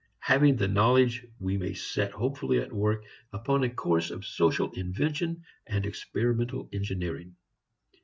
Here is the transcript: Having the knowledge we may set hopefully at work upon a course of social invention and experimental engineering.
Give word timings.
Having 0.21 0.55
the 0.55 0.67
knowledge 0.67 1.27
we 1.39 1.57
may 1.59 1.75
set 1.75 2.11
hopefully 2.13 2.57
at 2.57 2.73
work 2.73 3.03
upon 3.31 3.63
a 3.63 3.69
course 3.69 4.09
of 4.09 4.25
social 4.25 4.71
invention 4.71 5.43
and 5.67 5.85
experimental 5.85 6.67
engineering. 6.73 7.35